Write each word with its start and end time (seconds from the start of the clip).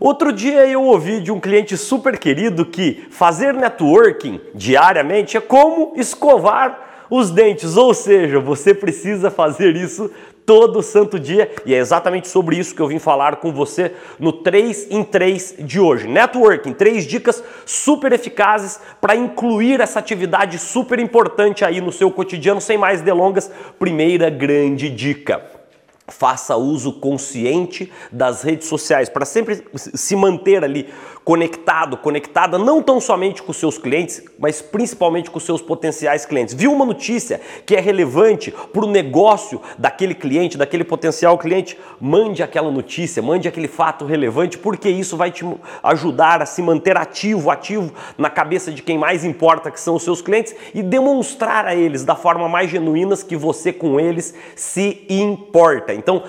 Outro 0.00 0.32
dia 0.32 0.64
eu 0.66 0.84
ouvi 0.84 1.20
de 1.20 1.32
um 1.32 1.40
cliente 1.40 1.76
super 1.76 2.16
querido 2.18 2.64
que 2.64 3.06
fazer 3.10 3.52
networking 3.52 4.40
diariamente 4.54 5.36
é 5.36 5.40
como 5.40 5.92
escovar 5.96 7.06
os 7.10 7.30
dentes, 7.30 7.76
ou 7.76 7.92
seja, 7.92 8.38
você 8.38 8.74
precisa 8.74 9.30
fazer 9.30 9.74
isso 9.74 10.10
todo 10.46 10.82
santo 10.82 11.18
dia 11.18 11.50
e 11.66 11.74
é 11.74 11.78
exatamente 11.78 12.28
sobre 12.28 12.56
isso 12.56 12.74
que 12.74 12.80
eu 12.80 12.86
vim 12.86 12.98
falar 12.98 13.36
com 13.36 13.52
você 13.52 13.92
no 14.18 14.32
3 14.32 14.88
em 14.90 15.02
3 15.02 15.56
de 15.58 15.80
hoje. 15.80 16.06
Networking, 16.06 16.72
três 16.72 17.04
dicas 17.04 17.42
super 17.66 18.12
eficazes 18.12 18.80
para 19.00 19.16
incluir 19.16 19.80
essa 19.80 19.98
atividade 19.98 20.58
super 20.58 20.98
importante 21.00 21.64
aí 21.64 21.80
no 21.80 21.92
seu 21.92 22.10
cotidiano, 22.10 22.60
sem 22.60 22.78
mais 22.78 23.02
delongas. 23.02 23.50
Primeira 23.78 24.30
grande 24.30 24.88
dica 24.88 25.57
faça 26.08 26.56
uso 26.56 26.94
consciente 26.94 27.92
das 28.10 28.42
redes 28.42 28.66
sociais 28.66 29.08
para 29.08 29.24
sempre 29.24 29.62
se 29.74 30.16
manter 30.16 30.64
ali 30.64 30.88
conectado, 31.24 31.98
conectada 31.98 32.56
não 32.56 32.82
tão 32.82 32.98
somente 32.98 33.42
com 33.42 33.52
seus 33.52 33.76
clientes, 33.76 34.22
mas 34.38 34.62
principalmente 34.62 35.30
com 35.30 35.38
seus 35.38 35.60
potenciais 35.60 36.24
clientes. 36.24 36.54
Viu 36.54 36.72
uma 36.72 36.86
notícia 36.86 37.38
que 37.66 37.76
é 37.76 37.80
relevante 37.80 38.50
para 38.50 38.82
o 38.82 38.90
negócio 38.90 39.60
daquele 39.76 40.14
cliente, 40.14 40.56
daquele 40.56 40.84
potencial 40.84 41.36
cliente? 41.36 41.78
Mande 42.00 42.42
aquela 42.42 42.70
notícia, 42.70 43.22
mande 43.22 43.46
aquele 43.46 43.68
fato 43.68 44.06
relevante, 44.06 44.56
porque 44.56 44.88
isso 44.88 45.18
vai 45.18 45.30
te 45.30 45.44
ajudar 45.82 46.40
a 46.40 46.46
se 46.46 46.62
manter 46.62 46.96
ativo, 46.96 47.50
ativo 47.50 47.92
na 48.16 48.30
cabeça 48.30 48.72
de 48.72 48.82
quem 48.82 48.96
mais 48.96 49.22
importa, 49.22 49.70
que 49.70 49.80
são 49.80 49.96
os 49.96 50.04
seus 50.04 50.22
clientes, 50.22 50.54
e 50.74 50.82
demonstrar 50.82 51.66
a 51.66 51.74
eles 51.74 52.06
da 52.06 52.16
forma 52.16 52.48
mais 52.48 52.70
genuína 52.70 53.08
que 53.16 53.36
você 53.36 53.72
com 53.72 54.00
eles 54.00 54.34
se 54.56 55.04
importa. 55.08 55.97
Então, 55.98 56.22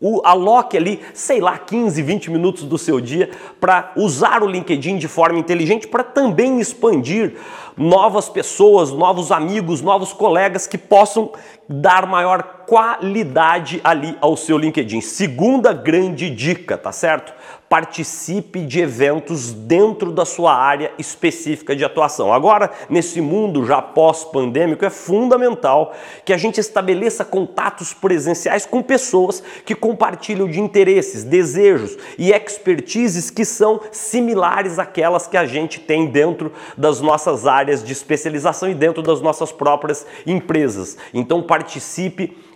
o, 0.00 0.20
aloque 0.24 0.76
ali, 0.76 1.00
sei 1.14 1.40
lá, 1.40 1.56
15, 1.56 2.02
20 2.02 2.30
minutos 2.32 2.64
do 2.64 2.76
seu 2.76 3.00
dia 3.00 3.30
para 3.60 3.92
usar 3.96 4.42
o 4.42 4.48
LinkedIn 4.48 4.98
de 4.98 5.06
forma 5.06 5.38
inteligente 5.38 5.86
para 5.86 6.02
também 6.02 6.58
expandir 6.58 7.36
novas 7.76 8.28
pessoas, 8.28 8.90
novos 8.90 9.30
amigos, 9.30 9.80
novos 9.80 10.12
colegas 10.12 10.66
que 10.66 10.76
possam 10.76 11.30
dar 11.72 12.06
maior 12.06 12.62
qualidade 12.66 13.80
ali 13.82 14.16
ao 14.20 14.36
seu 14.36 14.56
LinkedIn. 14.56 15.00
Segunda 15.00 15.72
grande 15.72 16.30
dica, 16.30 16.76
tá 16.78 16.92
certo? 16.92 17.32
Participe 17.68 18.60
de 18.60 18.80
eventos 18.80 19.50
dentro 19.50 20.12
da 20.12 20.26
sua 20.26 20.54
área 20.54 20.92
específica 20.98 21.74
de 21.74 21.84
atuação. 21.84 22.32
Agora, 22.32 22.70
nesse 22.88 23.20
mundo 23.20 23.64
já 23.64 23.80
pós-pandêmico, 23.80 24.84
é 24.84 24.90
fundamental 24.90 25.94
que 26.24 26.34
a 26.34 26.36
gente 26.36 26.60
estabeleça 26.60 27.24
contatos 27.24 27.94
presenciais 27.94 28.66
com 28.66 28.82
pessoas 28.82 29.42
que 29.64 29.74
compartilham 29.74 30.48
de 30.48 30.60
interesses, 30.60 31.24
desejos 31.24 31.96
e 32.18 32.30
expertises 32.30 33.30
que 33.30 33.44
são 33.44 33.80
similares 33.90 34.78
àquelas 34.78 35.26
que 35.26 35.36
a 35.36 35.46
gente 35.46 35.80
tem 35.80 36.06
dentro 36.06 36.52
das 36.76 37.00
nossas 37.00 37.46
áreas 37.46 37.82
de 37.82 37.92
especialização 37.92 38.68
e 38.68 38.74
dentro 38.74 39.02
das 39.02 39.22
nossas 39.22 39.50
próprias 39.50 40.06
empresas. 40.26 40.98
Então, 41.14 41.42
participe 41.42 41.61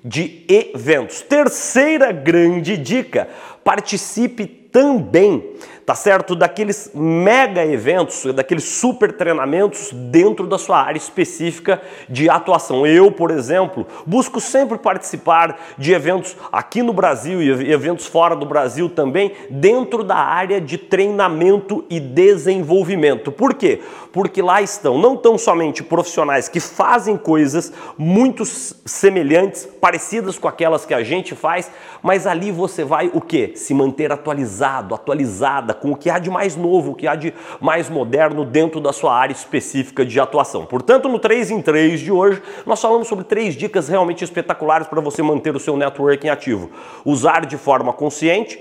de 0.04 0.44
eventos. 0.48 1.20
Terceira 1.22 2.12
grande 2.12 2.76
dica: 2.76 3.28
participe 3.64 4.46
também 4.46 5.55
tá 5.86 5.94
certo? 5.94 6.34
Daqueles 6.34 6.90
mega 6.92 7.64
eventos, 7.64 8.24
daqueles 8.34 8.64
super 8.64 9.12
treinamentos 9.12 9.92
dentro 9.92 10.44
da 10.44 10.58
sua 10.58 10.82
área 10.82 10.98
específica 10.98 11.80
de 12.08 12.28
atuação. 12.28 12.84
Eu, 12.84 13.12
por 13.12 13.30
exemplo, 13.30 13.86
busco 14.04 14.40
sempre 14.40 14.78
participar 14.78 15.56
de 15.78 15.92
eventos 15.92 16.36
aqui 16.50 16.82
no 16.82 16.92
Brasil 16.92 17.40
e 17.40 17.70
eventos 17.70 18.06
fora 18.06 18.34
do 18.34 18.44
Brasil 18.44 18.88
também, 18.88 19.32
dentro 19.48 20.02
da 20.02 20.16
área 20.16 20.60
de 20.60 20.76
treinamento 20.76 21.84
e 21.88 22.00
desenvolvimento. 22.00 23.30
Por 23.30 23.54
quê? 23.54 23.80
Porque 24.12 24.42
lá 24.42 24.60
estão 24.60 24.98
não 24.98 25.16
tão 25.16 25.38
somente 25.38 25.84
profissionais 25.84 26.48
que 26.48 26.58
fazem 26.58 27.16
coisas 27.16 27.72
muito 27.96 28.44
semelhantes, 28.44 29.66
parecidas 29.80 30.36
com 30.36 30.48
aquelas 30.48 30.84
que 30.84 30.94
a 30.94 31.04
gente 31.04 31.36
faz, 31.36 31.70
mas 32.02 32.26
ali 32.26 32.50
você 32.50 32.82
vai 32.82 33.08
o 33.14 33.20
quê? 33.20 33.52
Se 33.54 33.72
manter 33.72 34.10
atualizado, 34.10 34.94
atualizada 34.94 35.75
com 35.80 35.92
o 35.92 35.96
que 35.96 36.10
há 36.10 36.18
de 36.18 36.30
mais 36.30 36.56
novo, 36.56 36.92
o 36.92 36.94
que 36.94 37.06
há 37.06 37.14
de 37.14 37.32
mais 37.60 37.88
moderno 37.88 38.44
dentro 38.44 38.80
da 38.80 38.92
sua 38.92 39.14
área 39.14 39.32
específica 39.32 40.04
de 40.04 40.18
atuação. 40.18 40.64
Portanto, 40.64 41.08
no 41.08 41.18
3 41.18 41.50
em 41.50 41.62
3 41.62 42.00
de 42.00 42.12
hoje, 42.12 42.42
nós 42.64 42.80
falamos 42.80 43.08
sobre 43.08 43.24
três 43.24 43.54
dicas 43.54 43.88
realmente 43.88 44.24
espetaculares 44.24 44.86
para 44.86 45.00
você 45.00 45.22
manter 45.22 45.54
o 45.54 45.60
seu 45.60 45.76
networking 45.76 46.28
ativo. 46.28 46.70
Usar 47.04 47.46
de 47.46 47.56
forma 47.56 47.92
consciente, 47.92 48.60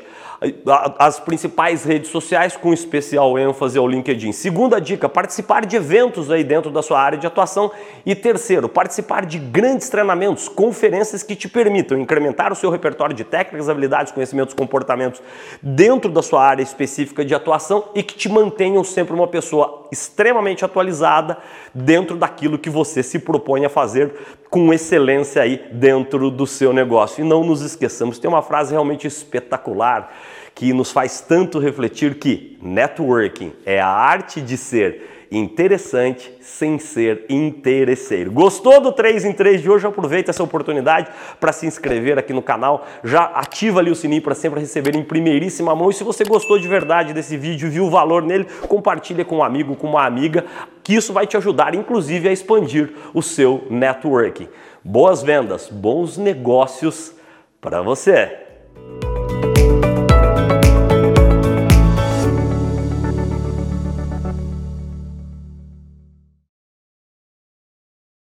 as 0.99 1.19
principais 1.19 1.83
redes 1.83 2.09
sociais, 2.09 2.57
com 2.57 2.73
especial 2.73 3.37
ênfase 3.39 3.77
ao 3.77 3.87
LinkedIn. 3.87 4.31
Segunda 4.31 4.79
dica, 4.79 5.07
participar 5.07 5.65
de 5.65 5.75
eventos 5.75 6.29
aí 6.29 6.43
dentro 6.43 6.71
da 6.71 6.81
sua 6.81 6.99
área 6.99 7.17
de 7.17 7.25
atuação. 7.25 7.71
E 8.05 8.13
terceiro, 8.13 8.67
participar 8.67 9.25
de 9.25 9.39
grandes 9.39 9.89
treinamentos, 9.89 10.47
conferências 10.47 11.23
que 11.23 11.35
te 11.35 11.47
permitam 11.47 11.97
incrementar 11.97 12.51
o 12.51 12.55
seu 12.55 12.69
repertório 12.69 13.15
de 13.15 13.23
técnicas, 13.23 13.69
habilidades, 13.69 14.11
conhecimentos, 14.11 14.53
comportamentos 14.53 15.21
dentro 15.61 16.11
da 16.11 16.21
sua 16.21 16.43
área 16.43 16.63
específica 16.63 17.04
de 17.25 17.35
atuação 17.35 17.85
e 17.93 18.01
que 18.01 18.15
te 18.15 18.29
mantenham 18.29 18.83
sempre 18.83 19.13
uma 19.13 19.27
pessoa 19.27 19.84
extremamente 19.95 20.63
atualizada 20.63 21.37
dentro 21.73 22.15
daquilo 22.15 22.59
que 22.59 22.69
você 22.69 23.01
se 23.01 23.17
propõe 23.17 23.65
a 23.65 23.69
fazer 23.69 24.13
com 24.49 24.73
excelência 24.73 25.41
aí 25.41 25.65
dentro 25.71 26.29
do 26.29 26.45
seu 26.45 26.71
negócio. 26.71 27.23
E 27.23 27.27
não 27.27 27.43
nos 27.43 27.61
esqueçamos, 27.61 28.19
tem 28.19 28.29
uma 28.29 28.41
frase 28.41 28.71
realmente 28.71 29.07
espetacular 29.07 30.11
que 30.53 30.71
nos 30.71 30.91
faz 30.91 31.19
tanto 31.19 31.59
refletir 31.59 32.15
que 32.15 32.57
networking 32.61 33.51
é 33.65 33.79
a 33.81 33.89
arte 33.89 34.39
de 34.39 34.55
ser 34.55 35.15
interessante 35.31 36.31
sem 36.39 36.77
ser 36.79 37.25
interesseiro. 37.29 38.31
Gostou 38.31 38.79
do 38.79 38.91
3 38.91 39.25
em 39.25 39.33
3 39.33 39.61
de 39.61 39.69
hoje? 39.69 39.85
Aproveita 39.85 40.31
essa 40.31 40.43
oportunidade 40.43 41.09
para 41.39 41.51
se 41.51 41.65
inscrever 41.65 42.17
aqui 42.17 42.33
no 42.33 42.41
canal. 42.41 42.85
Já 43.03 43.23
ativa 43.23 43.79
ali 43.79 43.91
o 43.91 43.95
sininho 43.95 44.21
para 44.21 44.35
sempre 44.35 44.59
receber 44.59 44.95
em 44.95 45.03
primeiríssima 45.03 45.75
mão. 45.75 45.89
E 45.89 45.93
se 45.93 46.03
você 46.03 46.23
gostou 46.23 46.57
de 46.57 46.67
verdade 46.67 47.13
desse 47.13 47.35
vídeo, 47.37 47.69
viu 47.69 47.85
o 47.85 47.89
valor 47.89 48.21
nele, 48.21 48.45
compartilha 48.67 49.25
com 49.25 49.37
um 49.37 49.43
amigo, 49.43 49.75
com 49.85 49.91
uma 49.91 50.05
amiga, 50.05 50.45
que 50.83 50.95
isso 50.95 51.13
vai 51.13 51.27
te 51.27 51.37
ajudar 51.37 51.75
inclusive 51.75 52.27
a 52.27 52.31
expandir 52.31 52.93
o 53.13 53.21
seu 53.21 53.65
networking. 53.69 54.49
Boas 54.83 55.21
vendas, 55.21 55.69
bons 55.69 56.17
negócios 56.17 57.13
para 57.61 57.81
você. 57.81 58.44